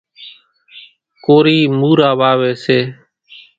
ڪورِي 1.25 1.59
مورا 1.79 2.09
واويَ 2.19 2.51
سي۔ 2.63 2.79